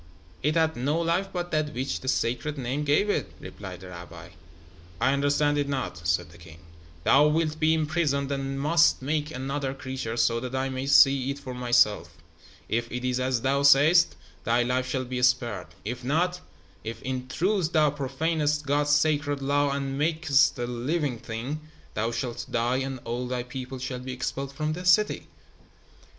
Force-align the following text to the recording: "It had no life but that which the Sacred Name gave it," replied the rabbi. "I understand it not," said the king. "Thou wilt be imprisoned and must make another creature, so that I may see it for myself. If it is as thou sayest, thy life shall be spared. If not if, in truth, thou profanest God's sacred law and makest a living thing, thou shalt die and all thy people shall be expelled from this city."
"It 0.41 0.55
had 0.55 0.75
no 0.75 0.99
life 0.99 1.29
but 1.31 1.51
that 1.51 1.75
which 1.75 1.99
the 1.99 2.07
Sacred 2.07 2.57
Name 2.57 2.83
gave 2.83 3.07
it," 3.07 3.33
replied 3.39 3.81
the 3.81 3.89
rabbi. 3.89 4.29
"I 4.99 5.13
understand 5.13 5.59
it 5.59 5.69
not," 5.69 6.07
said 6.07 6.31
the 6.31 6.39
king. 6.39 6.57
"Thou 7.03 7.27
wilt 7.27 7.59
be 7.59 7.75
imprisoned 7.75 8.31
and 8.31 8.59
must 8.59 9.03
make 9.03 9.29
another 9.29 9.75
creature, 9.75 10.17
so 10.17 10.39
that 10.39 10.55
I 10.55 10.69
may 10.69 10.87
see 10.87 11.29
it 11.29 11.37
for 11.37 11.53
myself. 11.53 12.17
If 12.67 12.91
it 12.91 13.05
is 13.05 13.19
as 13.19 13.41
thou 13.41 13.61
sayest, 13.61 14.15
thy 14.43 14.63
life 14.63 14.89
shall 14.89 15.05
be 15.05 15.21
spared. 15.21 15.67
If 15.85 16.03
not 16.03 16.41
if, 16.83 16.99
in 17.03 17.27
truth, 17.27 17.71
thou 17.71 17.91
profanest 17.91 18.65
God's 18.65 18.89
sacred 18.89 19.39
law 19.39 19.69
and 19.69 19.99
makest 19.99 20.57
a 20.57 20.65
living 20.65 21.19
thing, 21.19 21.59
thou 21.93 22.09
shalt 22.09 22.47
die 22.49 22.77
and 22.77 22.97
all 23.05 23.27
thy 23.27 23.43
people 23.43 23.77
shall 23.77 23.99
be 23.99 24.13
expelled 24.13 24.51
from 24.51 24.73
this 24.73 24.89
city." 24.89 25.27